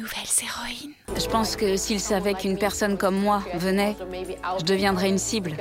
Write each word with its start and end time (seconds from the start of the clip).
Nouvelles 0.00 0.14
héroïnes. 0.42 0.94
Je 1.14 1.28
pense 1.28 1.56
que 1.56 1.76
s'ils 1.76 2.00
savaient 2.00 2.32
qu'une 2.32 2.56
personne 2.56 2.96
comme 2.96 3.20
moi 3.20 3.44
venait, 3.56 3.94
je 4.58 4.64
deviendrais 4.64 5.10
une 5.10 5.18
cible 5.18 5.58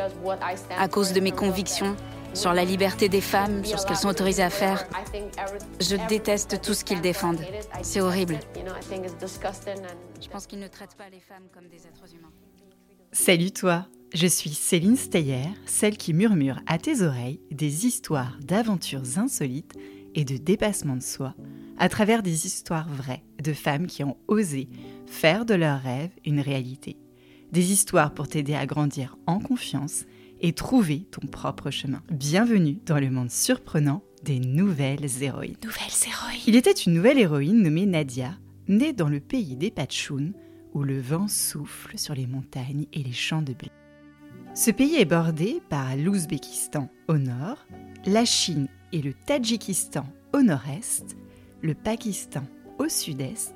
à 0.78 0.88
cause 0.88 1.12
de 1.12 1.20
mes 1.20 1.34
convictions 1.34 1.98
sur 2.34 2.54
la 2.54 2.64
liberté 2.64 3.10
des 3.10 3.20
femmes, 3.20 3.66
sur 3.66 3.80
ce 3.80 3.86
qu'elles 3.86 3.98
sont 3.98 4.08
autorisées 4.08 4.44
à 4.44 4.50
faire. 4.50 4.88
Je 5.82 5.98
déteste 6.08 6.62
tout 6.62 6.74
ce 6.74 6.86
qu'ils 6.86 7.02
défendent. 7.02 7.42
C'est 7.82 8.00
horrible. 8.00 8.40
Je 10.22 10.30
pense 10.30 10.48
qu'ils 10.48 10.60
ne 10.60 10.68
traitent 10.68 10.96
pas 10.96 11.10
les 11.12 11.20
femmes 11.20 11.50
comme 11.54 11.68
des 11.68 11.86
êtres 11.86 12.16
humains. 12.16 12.32
Salut 13.12 13.52
toi, 13.52 13.88
je 14.14 14.28
suis 14.28 14.52
Céline 14.52 14.96
Steyer, 14.96 15.50
celle 15.66 15.98
qui 15.98 16.14
murmure 16.14 16.62
à 16.66 16.78
tes 16.78 17.02
oreilles 17.02 17.42
des 17.52 17.88
histoires 17.88 18.38
d'aventures 18.40 19.18
insolites 19.18 19.74
et 20.16 20.24
de 20.24 20.38
dépassement 20.38 20.96
de 20.96 21.04
soi 21.04 21.34
à 21.80 21.88
travers 21.88 22.22
des 22.22 22.46
histoires 22.46 22.90
vraies 22.90 23.24
de 23.42 23.54
femmes 23.54 23.88
qui 23.88 24.04
ont 24.04 24.18
osé 24.28 24.68
faire 25.08 25.46
de 25.46 25.54
leurs 25.54 25.82
rêves 25.82 26.12
une 26.26 26.42
réalité. 26.42 26.98
Des 27.52 27.72
histoires 27.72 28.14
pour 28.14 28.28
t'aider 28.28 28.54
à 28.54 28.66
grandir 28.66 29.18
en 29.26 29.40
confiance 29.40 30.06
et 30.42 30.54
trouver 30.54 31.08
ton 31.10 31.26
propre 31.26 31.72
chemin. 31.72 32.04
Bienvenue 32.12 32.78
dans 32.86 33.00
le 33.00 33.10
monde 33.10 33.32
surprenant 33.32 34.04
des 34.24 34.40
nouvelles 34.40 35.08
héroïnes. 35.22 35.56
Nouvelles 35.64 36.08
héroïnes. 36.08 36.42
Il 36.48 36.56
était 36.56 36.72
une 36.72 36.94
nouvelle 36.94 37.18
héroïne 37.18 37.64
nommée 37.64 37.86
Nadia, 37.86 38.38
née 38.68 38.94
dans 38.94 39.10
le 39.10 39.22
pays 39.22 39.56
des 39.56 39.72
Pachouns, 39.72 40.34
où 40.74 40.84
le 40.84 41.00
vent 41.00 41.28
souffle 41.28 41.98
sur 41.98 42.14
les 42.14 42.28
montagnes 42.28 42.86
et 42.94 43.02
les 43.02 43.14
champs 43.14 43.42
de 43.42 43.54
blé. 43.54 43.70
Ce 44.54 44.70
pays 44.70 44.98
est 44.98 45.06
bordé 45.06 45.62
par 45.70 45.96
l'Ouzbékistan 45.96 46.90
au 47.08 47.18
nord, 47.18 47.66
la 48.06 48.26
Chine 48.26 48.68
et 48.92 49.02
le 49.02 49.14
Tadjikistan 49.14 50.06
au 50.34 50.42
nord-est, 50.42 51.16
le 51.62 51.74
Pakistan 51.74 52.44
au 52.78 52.88
sud-est, 52.88 53.56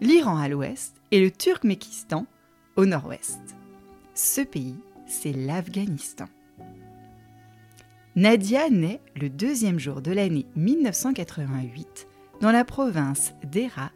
l'Iran 0.00 0.36
à 0.36 0.48
l'ouest 0.48 0.96
et 1.10 1.20
le 1.20 1.30
Turkmékistan 1.30 2.26
au 2.76 2.86
nord-ouest. 2.86 3.40
Ce 4.14 4.40
pays 4.40 4.78
c'est 5.06 5.32
l'Afghanistan. 5.32 6.26
Nadia 8.14 8.68
naît 8.68 9.00
le 9.16 9.30
deuxième 9.30 9.78
jour 9.78 10.02
de 10.02 10.12
l'année 10.12 10.46
1988 10.56 12.08
dans 12.40 12.50
la 12.50 12.64
province 12.64 13.32
d'Era, 13.44 13.90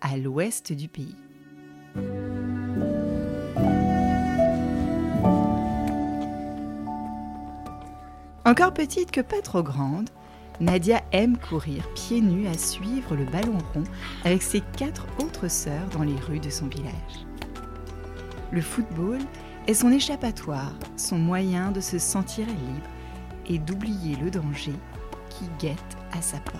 à 0.00 0.16
l'ouest 0.16 0.72
du 0.72 0.88
pays. 0.88 1.14
Encore 8.44 8.74
petite 8.74 9.12
que 9.12 9.20
pas 9.20 9.40
trop 9.42 9.62
grande, 9.62 10.10
Nadia 10.62 11.02
aime 11.10 11.36
courir 11.38 11.82
pieds 11.92 12.20
nus 12.20 12.46
à 12.46 12.56
suivre 12.56 13.16
le 13.16 13.24
ballon 13.24 13.58
rond 13.74 13.82
avec 14.24 14.42
ses 14.42 14.60
quatre 14.60 15.08
autres 15.18 15.48
sœurs 15.48 15.88
dans 15.88 16.04
les 16.04 16.14
rues 16.14 16.38
de 16.38 16.50
son 16.50 16.68
village. 16.68 17.26
Le 18.52 18.60
football 18.60 19.18
est 19.66 19.74
son 19.74 19.90
échappatoire, 19.90 20.72
son 20.96 21.18
moyen 21.18 21.72
de 21.72 21.80
se 21.80 21.98
sentir 21.98 22.46
libre 22.46 22.88
et 23.48 23.58
d'oublier 23.58 24.14
le 24.14 24.30
danger 24.30 24.74
qui 25.30 25.46
guette 25.58 25.96
à 26.12 26.22
sa 26.22 26.38
porte. 26.38 26.56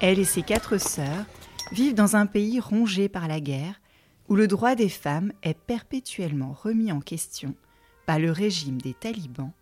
Elle 0.00 0.18
et 0.18 0.24
ses 0.24 0.42
quatre 0.42 0.76
sœurs 0.76 1.24
vivent 1.72 1.94
dans 1.94 2.14
un 2.14 2.26
pays 2.26 2.60
rongé 2.60 3.08
par 3.08 3.26
la 3.26 3.40
guerre, 3.40 3.80
où 4.28 4.34
le 4.34 4.46
droit 4.46 4.74
des 4.74 4.90
femmes 4.90 5.32
est 5.42 5.58
perpétuellement 5.58 6.52
remis 6.52 6.92
en 6.92 7.00
question 7.00 7.54
par 8.04 8.18
le 8.18 8.30
régime 8.30 8.82
des 8.82 8.92
talibans, 8.92 9.52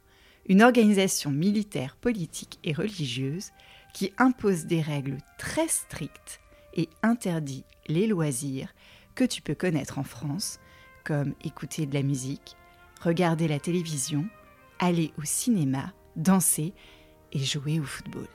une 0.48 0.62
organisation 0.62 1.30
militaire, 1.30 1.96
politique 1.96 2.58
et 2.64 2.72
religieuse 2.72 3.50
qui 3.92 4.12
impose 4.18 4.64
des 4.64 4.80
règles 4.80 5.18
très 5.38 5.68
strictes 5.68 6.40
et 6.74 6.88
interdit 7.02 7.64
les 7.86 8.06
loisirs 8.06 8.74
que 9.14 9.24
tu 9.24 9.42
peux 9.42 9.54
connaître 9.54 9.98
en 9.98 10.04
France, 10.04 10.58
comme 11.04 11.34
écouter 11.44 11.86
de 11.86 11.94
la 11.94 12.02
musique, 12.02 12.56
regarder 13.00 13.48
la 13.48 13.58
télévision, 13.58 14.26
aller 14.78 15.12
au 15.18 15.24
cinéma, 15.24 15.92
danser 16.16 16.72
et 17.32 17.38
jouer 17.38 17.80
au 17.80 17.84
football. 17.84 18.28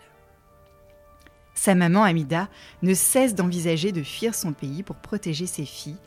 Sa 1.55 1.75
maman 1.75 2.03
Amida 2.03 2.49
ne 2.81 2.93
cesse 2.93 3.35
d'envisager 3.35 3.91
de 3.91 4.03
fuir 4.03 4.35
son 4.35 4.53
pays 4.53 4.83
pour 4.83 4.95
protéger 4.97 5.45
ses 5.45 5.65
filles, 5.65 5.99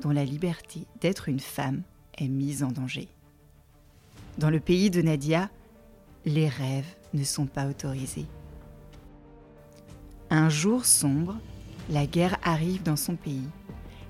dont 0.00 0.10
la 0.10 0.24
liberté 0.24 0.86
d'être 1.00 1.28
une 1.28 1.40
femme 1.40 1.82
est 2.18 2.28
mise 2.28 2.62
en 2.62 2.68
danger. 2.68 3.08
Dans 4.38 4.50
le 4.50 4.58
pays 4.58 4.90
de 4.90 5.00
Nadia, 5.00 5.48
les 6.24 6.48
rêves 6.48 6.92
ne 7.12 7.22
sont 7.22 7.46
pas 7.46 7.66
autorisés. 7.66 8.26
Un 10.30 10.48
jour 10.48 10.84
sombre, 10.84 11.36
la 11.88 12.06
guerre 12.06 12.36
arrive 12.42 12.82
dans 12.82 12.96
son 12.96 13.14
pays 13.14 13.48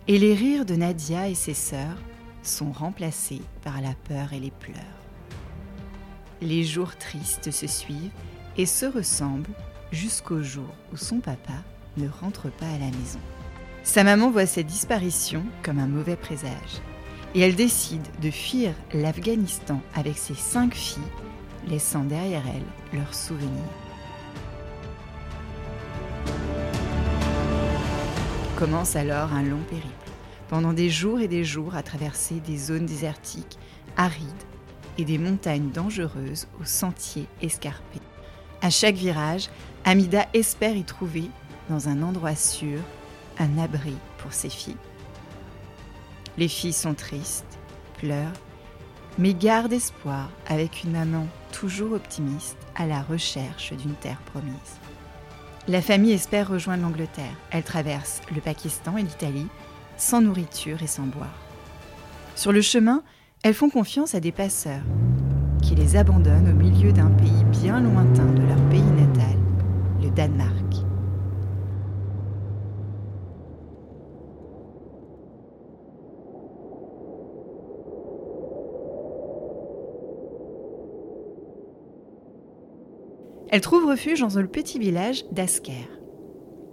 et 0.08 0.18
les 0.18 0.34
rires 0.34 0.64
de 0.64 0.76
Nadia 0.76 1.28
et 1.28 1.34
ses 1.34 1.54
sœurs 1.54 1.98
sont 2.42 2.72
remplacés 2.72 3.42
par 3.62 3.82
la 3.82 3.94
peur 4.08 4.32
et 4.32 4.40
les 4.40 4.50
pleurs. 4.50 4.76
Les 6.40 6.64
jours 6.64 6.96
tristes 6.96 7.50
se 7.50 7.66
suivent 7.66 8.12
et 8.56 8.66
se 8.66 8.86
ressemblent 8.86 9.50
jusqu'au 9.92 10.42
jour 10.42 10.74
où 10.92 10.96
son 10.96 11.20
papa 11.20 11.62
ne 11.98 12.08
rentre 12.08 12.50
pas 12.50 12.66
à 12.68 12.78
la 12.78 12.86
maison. 12.86 13.20
Sa 13.82 14.04
maman 14.04 14.30
voit 14.30 14.46
cette 14.46 14.66
disparition 14.66 15.44
comme 15.62 15.78
un 15.78 15.86
mauvais 15.86 16.16
présage 16.16 16.80
et 17.34 17.40
elle 17.40 17.56
décide 17.56 18.06
de 18.22 18.30
fuir 18.30 18.72
l'Afghanistan 18.92 19.80
avec 19.94 20.16
ses 20.18 20.34
cinq 20.34 20.74
filles, 20.74 21.02
laissant 21.68 22.04
derrière 22.04 22.44
elle 22.46 22.98
leurs 22.98 23.14
souvenirs. 23.14 23.50
Commence 28.56 28.94
alors 28.94 29.32
un 29.32 29.42
long 29.42 29.62
périple, 29.68 29.88
pendant 30.48 30.72
des 30.72 30.88
jours 30.88 31.18
et 31.18 31.28
des 31.28 31.44
jours 31.44 31.74
à 31.74 31.82
traverser 31.82 32.36
des 32.36 32.56
zones 32.56 32.86
désertiques, 32.86 33.58
arides 33.96 34.24
et 34.96 35.04
des 35.04 35.18
montagnes 35.18 35.70
dangereuses 35.70 36.46
aux 36.60 36.64
sentiers 36.64 37.26
escarpés. 37.42 38.00
À 38.62 38.70
chaque 38.70 38.94
virage, 38.94 39.50
Amida 39.84 40.26
espère 40.32 40.76
y 40.76 40.84
trouver, 40.84 41.30
dans 41.68 41.88
un 41.88 42.02
endroit 42.02 42.36
sûr, 42.36 42.78
un 43.38 43.58
abri 43.58 43.94
pour 44.18 44.32
ses 44.32 44.48
filles. 44.50 44.76
Les 46.36 46.48
filles 46.48 46.72
sont 46.72 46.94
tristes, 46.94 47.58
pleurent, 47.98 48.32
mais 49.18 49.34
gardent 49.34 49.72
espoir 49.72 50.30
avec 50.48 50.82
une 50.82 50.92
maman 50.92 51.26
toujours 51.52 51.92
optimiste 51.92 52.58
à 52.74 52.86
la 52.86 53.02
recherche 53.02 53.72
d'une 53.72 53.94
terre 53.94 54.20
promise. 54.32 54.80
La 55.68 55.80
famille 55.80 56.12
espère 56.12 56.48
rejoindre 56.48 56.82
l'Angleterre. 56.82 57.36
Elle 57.50 57.62
traverse 57.62 58.20
le 58.34 58.40
Pakistan 58.40 58.96
et 58.96 59.02
l'Italie 59.02 59.46
sans 59.96 60.20
nourriture 60.20 60.82
et 60.82 60.88
sans 60.88 61.06
boire. 61.06 61.38
Sur 62.34 62.52
le 62.52 62.60
chemin, 62.60 63.02
elles 63.42 63.54
font 63.54 63.70
confiance 63.70 64.14
à 64.14 64.20
des 64.20 64.32
passeurs 64.32 64.82
qui 65.62 65.74
les 65.74 65.96
abandonnent 65.96 66.50
au 66.50 66.54
milieu 66.54 66.92
d'un 66.92 67.10
pays 67.10 67.44
bien 67.62 67.80
lointain 67.80 68.26
de 68.26 68.42
leur 68.42 68.60
pays 68.68 68.82
natal, 68.82 69.38
le 70.02 70.10
Danemark. 70.10 70.63
Elle 83.54 83.60
trouve 83.60 83.86
refuge 83.86 84.18
dans 84.18 84.40
le 84.40 84.48
petit 84.48 84.80
village 84.80 85.26
d'Asker. 85.30 85.88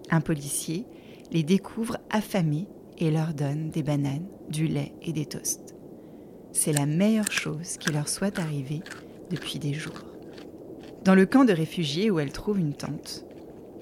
Un 0.10 0.20
policier 0.20 0.88
les 1.32 1.44
découvre 1.44 1.98
affamés 2.10 2.68
et 2.98 3.12
leur 3.12 3.36
donne 3.36 3.70
des 3.70 3.84
bananes, 3.84 4.26
du 4.50 4.66
lait 4.66 4.96
et 5.04 5.14
des 5.14 5.28
toasts. 5.28 5.76
C'est 6.54 6.74
la 6.74 6.88
meilleure 6.88 7.32
chose 7.32 7.78
qui 7.78 7.94
leur 7.94 8.10
soit 8.10 8.40
arrivée 8.40 8.82
depuis 9.30 9.60
des 9.60 9.76
jours. 9.76 10.06
Dans 11.04 11.14
le 11.14 11.28
camp 11.28 11.46
de 11.46 11.54
réfugiés 11.54 12.10
où 12.10 12.20
elle 12.20 12.32
trouve 12.32 12.58
une 12.58 12.74
tente, 12.74 13.26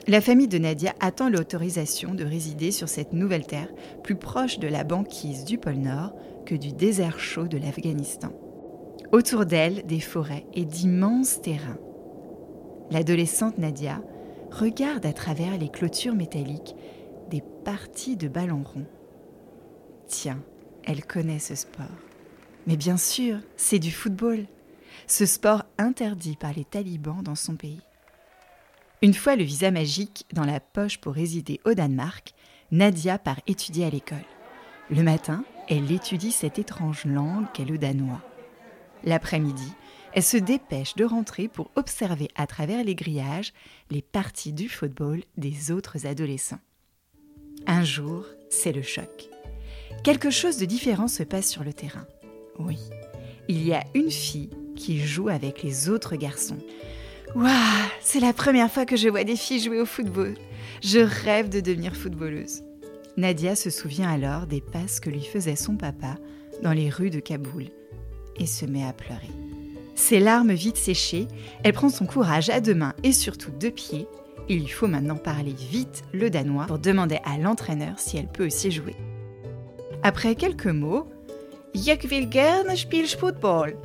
la 0.10 0.20
famille 0.20 0.50
de 0.50 0.58
Nadia 0.58 0.94
attend 1.00 1.30
l'autorisation 1.30 2.14
de 2.14 2.26
résider 2.26 2.72
sur 2.72 2.90
cette 2.90 3.14
nouvelle 3.14 3.48
terre 3.48 3.70
plus 4.04 4.16
proche 4.16 4.60
de 4.60 4.68
la 4.68 4.84
banquise 4.84 5.46
du 5.46 5.58
pôle 5.58 5.76
Nord 5.76 6.12
que 6.46 6.56
du 6.56 6.74
désert 6.74 7.18
chaud 7.18 7.48
de 7.48 7.60
l'Afghanistan. 7.60 8.34
Autour 9.14 9.46
d'elle, 9.46 9.86
des 9.86 10.02
forêts 10.02 10.46
et 10.54 10.66
d'immenses 10.66 11.40
terrains 11.42 11.80
l'adolescente 12.92 13.58
Nadia 13.58 14.02
regarde 14.52 15.06
à 15.06 15.14
travers 15.14 15.58
les 15.58 15.70
clôtures 15.70 16.16
métalliques 16.16 16.76
des 17.30 17.44
parties 17.64 18.18
de 18.18 18.28
ballon 18.28 18.64
rond. 18.64 18.86
Tiens, 20.08 20.44
elle 20.84 21.06
connaît 21.06 21.40
ce 21.40 21.56
sport. 21.56 21.86
Mais 22.66 22.78
bien 22.78 22.98
sûr, 22.98 23.38
c'est 23.58 23.80
du 23.80 23.92
football, 23.92 24.46
ce 25.08 25.26
sport 25.26 25.64
interdit 25.78 26.36
par 26.36 26.54
les 26.54 26.66
talibans 26.66 27.22
dans 27.24 27.36
son 27.36 27.56
pays. 27.56 27.82
Une 29.02 29.14
fois 29.14 29.36
le 29.36 29.44
visa 29.44 29.72
magique 29.72 30.26
dans 30.34 30.46
la 30.46 30.60
poche 30.60 30.98
pour 30.98 31.14
résider 31.14 31.62
au 31.66 31.74
Danemark, 31.74 32.34
Nadia 32.72 33.18
part 33.18 33.40
étudier 33.48 33.86
à 33.86 33.90
l'école. 33.90 34.18
Le 34.90 35.04
matin, 35.04 35.44
elle 35.70 35.92
étudie 35.92 36.32
cette 36.32 36.60
étrange 36.60 37.06
langue 37.06 37.46
qu'est 37.54 37.66
le 37.66 37.78
danois. 37.78 38.22
L'après-midi, 39.04 39.72
elle 40.14 40.24
se 40.24 40.38
dépêche 40.38 40.96
de 40.96 41.06
rentrer 41.06 41.48
pour 41.48 41.72
observer 41.76 42.30
à 42.36 42.48
travers 42.48 42.84
les 42.84 42.96
grillages 42.96 43.54
les 43.92 44.02
parties 44.02 44.54
du 44.54 44.70
football 44.70 45.22
des 45.38 45.72
autres 45.72 46.08
adolescents. 46.08 46.60
Un 47.68 47.84
jour, 47.84 48.26
c'est 48.50 48.72
le 48.72 48.82
choc. 48.82 49.30
Quelque 50.04 50.30
chose 50.30 50.58
de 50.58 50.66
différent 50.66 51.08
se 51.08 51.24
passe 51.24 51.50
sur 51.50 51.64
le 51.64 51.74
terrain. 51.74 52.08
Oui, 52.58 52.78
il 53.48 53.66
y 53.66 53.74
a 53.74 53.84
une 53.94 54.12
fille 54.12 54.50
qui 54.76 55.00
joue 55.00 55.30
avec 55.30 55.62
les 55.62 55.90
autres 55.90 56.16
garçons. 56.16 56.60
Waouh, 57.36 57.50
c'est 58.02 58.20
la 58.20 58.34
première 58.34 58.72
fois 58.72 58.86
que 58.86 58.96
je 58.96 59.10
vois 59.10 59.24
des 59.24 59.36
filles 59.36 59.60
jouer 59.60 59.80
au 59.80 59.86
football. 59.86 60.36
Je 60.82 61.00
rêve 61.00 61.50
de 61.50 61.60
devenir 61.60 61.96
footballeuse. 61.96 62.64
Nadia 63.18 63.56
se 63.56 63.70
souvient 63.70 64.10
alors 64.10 64.48
des 64.48 64.62
passes 64.62 65.00
que 65.00 65.10
lui 65.10 65.24
faisait 65.24 65.56
son 65.56 65.76
papa 65.76 66.16
dans 66.64 66.72
les 66.72 66.90
rues 66.90 67.10
de 67.10 67.20
Kaboul 67.20 67.66
et 68.38 68.46
se 68.46 68.66
met 68.66 68.86
à 68.86 68.94
pleurer. 68.94 69.30
Ses 70.00 70.22
larmes 70.22 70.54
vite 70.54 70.78
séchées, 70.78 71.28
elle 71.62 71.74
prend 71.74 71.90
son 71.90 72.06
courage 72.06 72.50
à 72.50 72.62
deux 72.62 72.74
mains 72.74 72.96
et 73.04 73.12
surtout 73.12 73.52
deux 73.52 73.70
pieds. 73.70 74.08
Il 74.48 74.62
lui 74.62 74.68
faut 74.68 74.88
maintenant 74.88 75.18
parler 75.18 75.54
vite 75.54 76.04
le 76.14 76.30
danois 76.30 76.66
pour 76.68 76.80
demander 76.80 77.20
à 77.26 77.38
l'entraîneur 77.38 78.00
si 78.00 78.18
elle 78.18 78.30
peut 78.30 78.46
aussi 78.46 78.72
jouer. 78.72 78.96
Après 80.02 80.36
quelques 80.36 80.68
mots, 80.68 81.12
Ich 81.76 82.10
will 82.10 82.30
gerne 82.30 82.76
Football? 83.20 83.76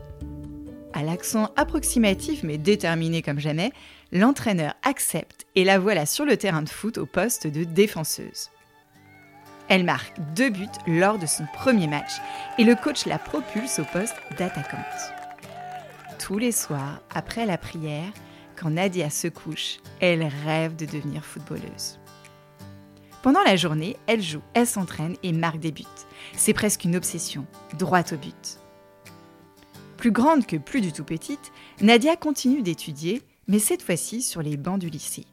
À 0.93 1.03
l'accent 1.03 1.51
approximatif 1.57 2.45
mais 2.45 2.59
déterminé 2.59 3.21
comme 3.21 3.41
jamais, 3.41 3.73
l'entraîneur 4.13 4.75
accepte 4.85 5.47
et 5.57 5.65
la 5.65 5.81
voilà 5.81 6.07
sur 6.07 6.25
le 6.25 6.37
terrain 6.37 6.63
de 6.63 6.69
foot 6.69 6.97
au 6.97 7.07
poste 7.07 7.49
de 7.49 7.65
défenseuse. 7.65 8.51
Elle 9.69 9.85
marque 9.85 10.17
deux 10.37 10.51
buts 10.51 10.69
lors 10.87 11.19
de 11.19 11.27
son 11.27 11.45
premier 11.53 11.89
match 11.89 12.13
et 12.57 12.65
le 12.65 12.77
coach 12.77 13.05
la 13.05 13.19
propulse 13.19 13.81
au 13.81 13.85
poste 13.93 14.17
d'attaquante. 14.39 15.24
Tous 16.19 16.39
les 16.39 16.53
soirs, 16.53 17.01
après 17.11 17.45
la 17.45 17.59
prière, 17.59 18.13
quand 18.57 18.71
Nadia 18.71 19.11
se 19.11 19.29
couche, 19.29 19.79
elle 20.01 20.23
rêve 20.23 20.77
de 20.77 20.87
devenir 20.87 21.25
footballeuse. 21.25 21.99
Pendant 23.23 23.43
la 23.43 23.57
journée, 23.57 23.97
elle 24.07 24.23
joue, 24.23 24.43
elle 24.55 24.67
s'entraîne 24.67 25.17
et 25.23 25.33
marque 25.33 25.59
des 25.59 25.73
buts. 25.73 25.85
C'est 26.35 26.55
presque 26.55 26.85
une 26.85 26.97
obsession, 26.97 27.47
droite 27.79 28.13
au 28.13 28.17
but. 28.17 28.59
Plus 29.97 30.13
grande 30.13 30.47
que 30.47 30.57
plus 30.57 30.81
du 30.81 30.93
tout 30.93 31.05
petite, 31.05 31.53
Nadia 31.81 32.17
continue 32.17 32.63
d'étudier, 32.63 33.23
mais 33.49 33.59
cette 33.59 33.83
fois-ci 33.83 34.23
sur 34.23 34.43
les 34.43 34.57
bancs 34.57 34.79
du 34.79 34.89
lycée. 34.89 35.27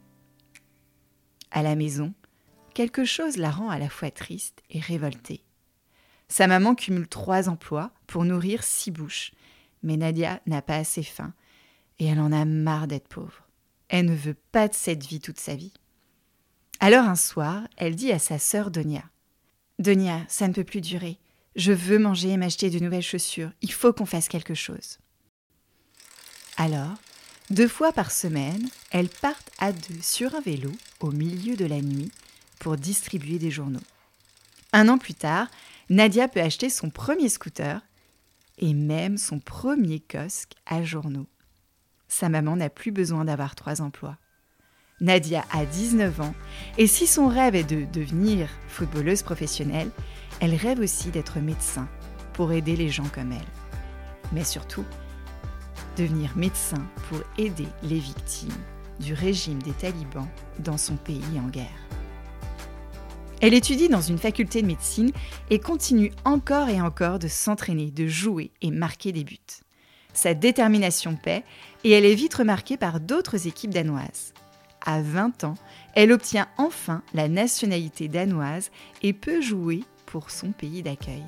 À 1.52 1.64
la 1.64 1.76
maison, 1.76 2.14
quelque 2.74 3.06
chose 3.06 3.38
la 3.38 3.52
rend 3.52 3.70
à 3.70 3.78
la 3.78 3.90
fois 3.90 4.12
triste 4.12 4.62
et 4.70 4.80
révoltée. 4.80 5.44
Sa 6.30 6.48
maman 6.48 6.76
cumule 6.76 7.10
trois 7.10 7.50
emplois 7.50 7.92
pour 8.08 8.24
nourrir 8.24 8.64
six 8.64 8.92
bouches, 8.92 9.34
mais 9.84 9.98
Nadia 9.98 10.42
n'a 10.46 10.62
pas 10.62 10.78
assez 10.78 11.04
faim 11.04 11.34
et 12.00 12.06
elle 12.06 12.20
en 12.20 12.32
a 12.32 12.46
marre 12.46 12.88
d'être 12.88 13.08
pauvre. 13.08 13.48
Elle 13.90 14.06
ne 14.06 14.16
veut 14.16 14.38
pas 14.52 14.68
de 14.68 14.74
cette 14.74 15.06
vie 15.06 15.20
toute 15.20 15.40
sa 15.40 15.56
vie. 15.56 15.74
Alors 16.80 17.06
un 17.06 17.16
soir, 17.16 17.68
elle 17.78 17.96
dit 17.96 18.12
à 18.12 18.20
sa 18.20 18.40
sœur 18.40 18.72
Donia 18.72 19.04
Donia, 19.80 20.22
ça 20.28 20.48
ne 20.48 20.54
peut 20.54 20.64
plus 20.64 20.82
durer. 20.82 21.18
Je 21.56 21.72
veux 21.72 22.00
manger 22.00 22.30
et 22.30 22.38
m'acheter 22.38 22.70
de 22.70 22.80
nouvelles 22.80 23.02
chaussures. 23.02 23.52
Il 23.62 23.72
faut 23.72 23.94
qu'on 23.94 24.06
fasse 24.06 24.30
quelque 24.30 24.54
chose. 24.54 25.00
Alors, 26.58 26.96
deux 27.50 27.68
fois 27.68 27.92
par 27.92 28.12
semaine, 28.12 28.70
elles 28.92 29.10
partent 29.10 29.52
à 29.60 29.74
deux 29.74 30.02
sur 30.02 30.36
un 30.36 30.42
vélo 30.42 30.72
au 31.00 31.12
milieu 31.12 31.56
de 31.56 31.66
la 31.66 31.82
nuit 31.82 32.12
pour 32.60 32.78
distribuer 32.78 33.40
des 33.40 33.52
journaux. 33.52 33.80
Un 34.72 34.88
an 34.88 34.98
plus 34.98 35.16
tard, 35.16 35.48
Nadia 35.90 36.28
peut 36.28 36.40
acheter 36.40 36.70
son 36.70 36.90
premier 36.90 37.28
scooter 37.28 37.82
et 38.58 38.74
même 38.74 39.18
son 39.18 39.40
premier 39.40 40.00
kiosque 40.00 40.54
à 40.66 40.84
journaux. 40.84 41.28
Sa 42.08 42.30
maman 42.30 42.56
n'a 42.56 42.70
plus 42.70 42.92
besoin 42.92 43.26
d'avoir 43.26 43.56
trois 43.56 43.82
emplois. 43.82 44.18
Nadia 45.00 45.44
a 45.52 45.66
19 45.66 46.22
ans 46.22 46.36
et 46.78 46.86
si 46.86 47.08
son 47.08 47.28
rêve 47.28 47.56
est 47.56 47.64
de 47.64 47.86
devenir 47.92 48.50
footballeuse 48.68 49.24
professionnelle, 49.24 49.90
elle 50.40 50.56
rêve 50.56 50.80
aussi 50.80 51.10
d'être 51.10 51.40
médecin 51.40 51.88
pour 52.34 52.52
aider 52.52 52.76
les 52.76 52.90
gens 52.90 53.08
comme 53.14 53.32
elle. 53.32 53.40
Mais 54.32 54.44
surtout, 54.44 54.86
devenir 55.98 56.36
médecin 56.38 56.86
pour 57.10 57.20
aider 57.38 57.68
les 57.84 58.00
victimes 58.00 58.50
du 59.00 59.14
régime 59.14 59.62
des 59.62 59.74
talibans 59.74 60.28
dans 60.60 60.78
son 60.78 60.96
pays 60.96 61.40
en 61.40 61.48
guerre. 61.48 62.01
Elle 63.42 63.56
étudie 63.56 63.90
dans 63.90 64.02
une 64.02 64.20
faculté 64.20 64.62
de 64.62 64.68
médecine 64.68 65.12
et 65.50 65.58
continue 65.58 66.12
encore 66.26 66.70
et 66.70 66.80
encore 66.80 67.18
de 67.18 67.28
s'entraîner, 67.28 67.90
de 67.90 68.06
jouer 68.06 68.52
et 68.62 68.70
marquer 68.70 69.12
des 69.12 69.24
buts. 69.24 69.40
Sa 70.14 70.36
détermination 70.36 71.16
paie 71.16 71.44
et 71.84 71.92
elle 71.92 72.06
est 72.06 72.14
vite 72.14 72.36
remarquée 72.36 72.78
par 72.78 73.00
d'autres 73.00 73.48
équipes 73.48 73.74
danoises. 73.74 74.34
À 74.86 75.02
20 75.02 75.44
ans, 75.44 75.56
elle 75.96 76.12
obtient 76.12 76.48
enfin 76.58 77.02
la 77.16 77.28
nationalité 77.28 78.08
danoise 78.08 78.70
et 79.02 79.14
peut 79.14 79.42
jouer 79.42 79.84
pour 80.06 80.30
son 80.30 80.52
pays 80.52 80.84
d'accueil. 80.84 81.24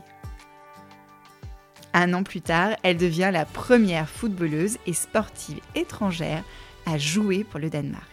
Un 1.94 2.14
an 2.14 2.24
plus 2.24 2.42
tard, 2.42 2.76
elle 2.84 2.98
devient 2.98 3.30
la 3.34 3.46
première 3.46 4.10
footballeuse 4.10 4.78
et 4.86 4.94
sportive 4.94 5.60
étrangère 5.76 6.44
à 6.86 6.98
jouer 6.98 7.44
pour 7.44 7.60
le 7.60 7.70
Danemark. 7.70 8.13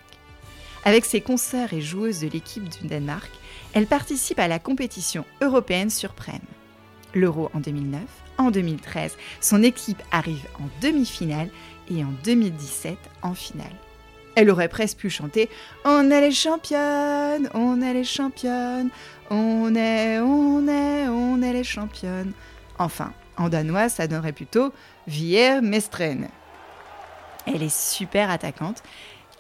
Avec 0.85 1.05
ses 1.05 1.21
consoeurs 1.21 1.73
et 1.73 1.82
joueuses 1.82 2.21
de 2.21 2.29
l'équipe 2.29 2.69
du 2.69 2.88
Danemark, 2.88 3.31
elle 3.75 3.87
participe 3.87 4.38
à 4.38 4.49
la 4.49 4.59
compétition 4.59 5.25
européenne 5.43 5.91
suprême. 5.91 6.41
L'Euro 7.15 7.50
en 7.53 7.61
2009, 7.61 8.00
en 8.38 8.50
2013, 8.50 9.17
son 9.41 9.62
équipe 9.62 10.03
arrive 10.11 10.47
en 10.59 10.69
demi-finale 10.81 11.50
et 11.91 12.03
en 12.03 12.12
2017 12.25 12.97
en 13.23 13.35
finale. 13.35 13.75
Elle 14.37 14.49
aurait 14.49 14.69
presque 14.69 14.99
pu 14.99 15.11
chanter 15.11 15.50
On 15.85 16.11
est 16.11 16.21
les 16.21 16.32
championnes, 16.32 17.50
on 17.53 17.83
est 17.83 17.93
les 17.93 18.05
championnes, 18.05 18.88
on 19.29 19.75
est, 19.75 20.19
on 20.21 20.67
est, 20.67 21.09
on 21.09 21.43
est 21.43 21.53
les 21.53 21.65
championnes. 21.65 22.33
Enfin, 22.79 23.12
en 23.37 23.49
danois, 23.50 23.88
ça 23.91 24.06
donnerait 24.06 24.33
plutôt 24.33 24.73
Vier 25.06 25.61
Mestren. 25.61 26.29
Elle 27.47 27.62
est 27.62 27.75
super 27.75 28.31
attaquante 28.31 28.83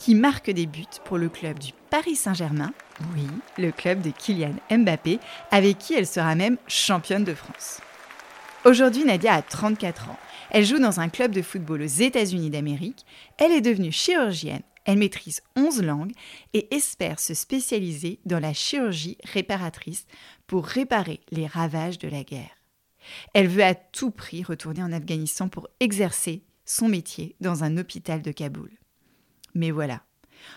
qui 0.00 0.14
marque 0.14 0.50
des 0.50 0.64
buts 0.64 0.86
pour 1.04 1.18
le 1.18 1.28
club 1.28 1.58
du 1.58 1.72
Paris 1.90 2.16
Saint-Germain, 2.16 2.72
oui, 3.14 3.26
le 3.58 3.70
club 3.70 4.00
de 4.00 4.08
Kylian 4.08 4.54
Mbappé, 4.70 5.18
avec 5.50 5.76
qui 5.76 5.92
elle 5.92 6.06
sera 6.06 6.34
même 6.34 6.56
championne 6.66 7.22
de 7.22 7.34
France. 7.34 7.82
Aujourd'hui, 8.64 9.04
Nadia 9.04 9.34
a 9.34 9.42
34 9.42 10.08
ans. 10.08 10.18
Elle 10.52 10.64
joue 10.64 10.78
dans 10.78 11.00
un 11.00 11.10
club 11.10 11.32
de 11.32 11.42
football 11.42 11.82
aux 11.82 11.84
États-Unis 11.84 12.48
d'Amérique. 12.48 13.04
Elle 13.36 13.52
est 13.52 13.60
devenue 13.60 13.92
chirurgienne. 13.92 14.62
Elle 14.86 14.96
maîtrise 14.96 15.42
11 15.56 15.82
langues 15.82 16.12
et 16.54 16.74
espère 16.74 17.20
se 17.20 17.34
spécialiser 17.34 18.20
dans 18.24 18.40
la 18.40 18.54
chirurgie 18.54 19.18
réparatrice 19.24 20.06
pour 20.46 20.64
réparer 20.64 21.20
les 21.30 21.46
ravages 21.46 21.98
de 21.98 22.08
la 22.08 22.24
guerre. 22.24 22.56
Elle 23.34 23.48
veut 23.48 23.64
à 23.64 23.74
tout 23.74 24.10
prix 24.10 24.44
retourner 24.44 24.82
en 24.82 24.92
Afghanistan 24.92 25.48
pour 25.48 25.68
exercer 25.78 26.42
son 26.64 26.88
métier 26.88 27.36
dans 27.40 27.64
un 27.64 27.76
hôpital 27.76 28.22
de 28.22 28.32
Kaboul. 28.32 28.79
Mais 29.54 29.70
voilà, 29.70 30.02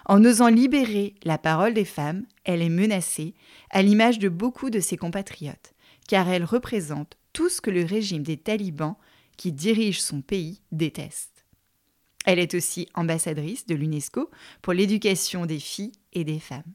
en 0.05 0.23
osant 0.23 0.49
libérer 0.49 1.15
la 1.23 1.37
parole 1.37 1.73
des 1.73 1.85
femmes, 1.85 2.25
elle 2.43 2.61
est 2.61 2.69
menacée, 2.69 3.33
à 3.69 3.81
l'image 3.81 4.19
de 4.19 4.29
beaucoup 4.29 4.69
de 4.69 4.79
ses 4.79 4.97
compatriotes, 4.97 5.73
car 6.07 6.29
elle 6.29 6.43
représente 6.43 7.17
tout 7.33 7.49
ce 7.49 7.61
que 7.61 7.71
le 7.71 7.83
régime 7.83 8.23
des 8.23 8.37
talibans 8.37 8.95
qui 9.37 9.51
dirige 9.51 10.01
son 10.01 10.21
pays 10.21 10.61
déteste. 10.71 11.45
Elle 12.25 12.39
est 12.39 12.53
aussi 12.53 12.87
ambassadrice 12.93 13.65
de 13.65 13.75
l'UNESCO 13.75 14.29
pour 14.61 14.73
l'éducation 14.73 15.45
des 15.45 15.59
filles 15.59 15.91
et 16.13 16.23
des 16.23 16.39
femmes. 16.39 16.73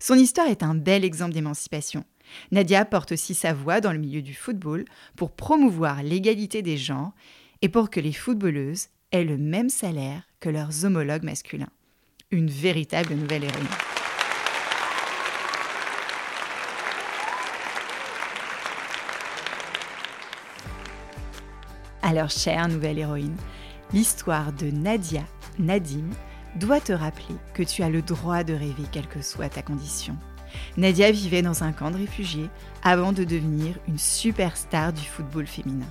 Son 0.00 0.14
histoire 0.14 0.48
est 0.48 0.62
un 0.62 0.74
bel 0.74 1.04
exemple 1.04 1.34
d'émancipation. 1.34 2.04
Nadia 2.50 2.84
porte 2.84 3.12
aussi 3.12 3.34
sa 3.34 3.52
voix 3.52 3.80
dans 3.80 3.92
le 3.92 3.98
milieu 3.98 4.22
du 4.22 4.34
football 4.34 4.84
pour 5.16 5.32
promouvoir 5.32 6.02
l'égalité 6.02 6.62
des 6.62 6.76
genres 6.76 7.12
et 7.60 7.68
pour 7.68 7.90
que 7.90 8.00
les 8.00 8.12
footballeuses 8.12 8.88
aient 9.12 9.24
le 9.24 9.36
même 9.36 9.68
salaire 9.68 10.22
que 10.38 10.48
leurs 10.48 10.84
homologues 10.84 11.24
masculins. 11.24 11.70
Une 12.30 12.48
véritable 12.48 13.14
nouvelle 13.14 13.44
héroïne. 13.44 13.66
Alors, 22.02 22.30
chère 22.30 22.68
nouvelle 22.68 22.98
héroïne, 22.98 23.36
l'histoire 23.92 24.52
de 24.52 24.70
Nadia 24.70 25.24
Nadim 25.58 26.08
doit 26.56 26.80
te 26.80 26.92
rappeler 26.92 27.36
que 27.54 27.62
tu 27.62 27.82
as 27.82 27.90
le 27.90 28.02
droit 28.02 28.44
de 28.44 28.54
rêver 28.54 28.84
quelle 28.90 29.06
que 29.06 29.22
soit 29.22 29.48
ta 29.48 29.62
condition. 29.62 30.16
Nadia 30.76 31.10
vivait 31.10 31.42
dans 31.42 31.62
un 31.62 31.72
camp 31.72 31.90
de 31.90 31.98
réfugiés 31.98 32.48
avant 32.82 33.12
de 33.12 33.24
devenir 33.24 33.76
une 33.86 33.98
superstar 33.98 34.92
du 34.92 35.02
football 35.02 35.46
féminin. 35.46 35.86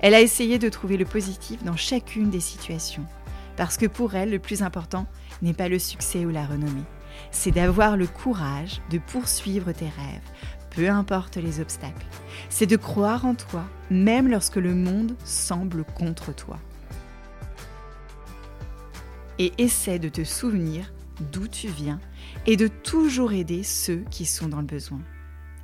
Elle 0.00 0.14
a 0.14 0.20
essayé 0.20 0.58
de 0.58 0.68
trouver 0.68 0.96
le 0.96 1.04
positif 1.04 1.62
dans 1.62 1.76
chacune 1.76 2.30
des 2.30 2.40
situations. 2.40 3.06
Parce 3.56 3.76
que 3.76 3.86
pour 3.86 4.14
elle, 4.14 4.30
le 4.30 4.38
plus 4.38 4.62
important 4.62 5.06
n'est 5.42 5.52
pas 5.52 5.68
le 5.68 5.78
succès 5.78 6.24
ou 6.24 6.30
la 6.30 6.46
renommée. 6.46 6.84
C'est 7.30 7.50
d'avoir 7.50 7.96
le 7.96 8.06
courage 8.06 8.80
de 8.90 8.98
poursuivre 8.98 9.72
tes 9.72 9.86
rêves, 9.86 10.30
peu 10.70 10.88
importe 10.88 11.36
les 11.36 11.60
obstacles. 11.60 12.06
C'est 12.48 12.66
de 12.66 12.76
croire 12.76 13.26
en 13.26 13.34
toi, 13.34 13.64
même 13.90 14.28
lorsque 14.28 14.56
le 14.56 14.74
monde 14.74 15.14
semble 15.24 15.84
contre 15.84 16.34
toi. 16.34 16.58
Et 19.38 19.52
essaie 19.58 19.98
de 19.98 20.08
te 20.08 20.24
souvenir 20.24 20.92
d'où 21.32 21.48
tu 21.48 21.68
viens 21.68 22.00
et 22.46 22.56
de 22.56 22.68
toujours 22.68 23.32
aider 23.32 23.62
ceux 23.62 24.04
qui 24.10 24.24
sont 24.24 24.48
dans 24.48 24.60
le 24.60 24.66
besoin. 24.66 25.00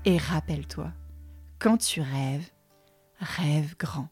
Et 0.05 0.17
rappelle-toi, 0.17 0.93
quand 1.59 1.79
tu 1.79 2.01
rêves, 2.01 2.49
rêve 3.21 3.75
grand. 3.79 4.09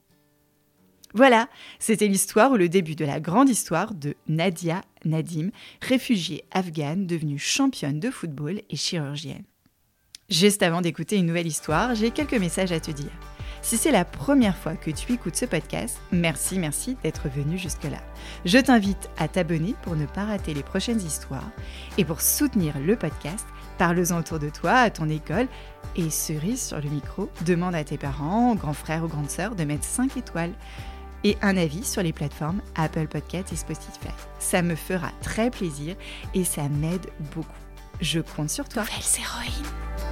Voilà, 1.15 1.49
c'était 1.79 2.09
l'histoire 2.09 2.53
ou 2.53 2.57
le 2.57 2.69
début 2.69 2.95
de 2.95 3.05
la 3.05 3.21
grande 3.21 3.49
histoire 3.49 3.95
de 3.95 4.15
Nadia 4.29 4.83
Nadim, 5.05 5.51
réfugiée 5.81 6.45
afghane 6.51 7.07
devenue 7.07 7.39
championne 7.39 8.01
de 8.01 8.11
football 8.11 8.61
et 8.69 8.77
chirurgienne. 8.77 9.45
Juste 10.29 10.63
avant 10.63 10.81
d'écouter 10.81 11.17
une 11.17 11.27
nouvelle 11.27 11.47
histoire, 11.47 11.95
j'ai 11.95 12.11
quelques 12.11 12.35
messages 12.35 12.73
à 12.73 12.81
te 12.81 12.91
dire. 12.91 13.13
Si 13.63 13.77
c'est 13.77 13.91
la 13.91 14.05
première 14.05 14.57
fois 14.57 14.77
que 14.77 14.91
tu 14.91 15.13
écoutes 15.13 15.37
ce 15.37 15.45
podcast, 15.45 15.99
merci, 16.13 16.59
merci 16.59 16.97
d'être 17.03 17.29
venu 17.29 17.59
jusque-là. 17.59 18.01
Je 18.45 18.59
t'invite 18.59 19.09
à 19.17 19.27
t'abonner 19.27 19.75
pour 19.83 19.97
ne 19.97 20.07
pas 20.07 20.25
rater 20.25 20.55
les 20.55 20.63
prochaines 20.63 21.01
histoires 21.01 21.51
et 21.99 22.05
pour 22.05 22.21
soutenir 22.21 22.79
le 22.79 22.95
podcast, 22.95 23.47
parle-en 23.79 24.19
autour 24.19 24.39
de 24.39 24.49
toi, 24.49 24.73
à 24.73 24.91
ton 24.91 25.09
école 25.09 25.47
et 25.97 26.11
cerise 26.11 26.63
sur 26.63 26.81
le 26.81 26.89
micro, 26.89 27.31
demande 27.45 27.75
à 27.75 27.85
tes 27.85 27.99
parents, 27.99 28.55
grands 28.55 28.73
frères 28.73 29.05
ou 29.05 29.09
grandes 29.09 29.31
sœurs 29.31 29.55
de 29.55 29.65
mettre 29.65 29.85
5 29.85 30.17
étoiles 30.17 30.53
et 31.25 31.37
un 31.43 31.57
avis 31.57 31.85
sur 31.85 32.03
les 32.03 32.13
plateformes 32.13 32.61
Apple 32.75 33.09
Podcast 33.09 33.53
et 33.53 33.57
Spotify. 33.57 34.13
Ça 34.39 34.63
me 34.63 34.75
fera 34.75 35.11
très 35.23 35.51
plaisir 35.51 35.97
et 36.35 36.45
ça 36.45 36.69
m'aide 36.69 37.07
beaucoup. 37.35 37.49
Je 38.01 38.21
compte 38.21 38.51
sur 38.51 38.69
toi. 38.69 38.85
Héroïnes. 39.19 40.06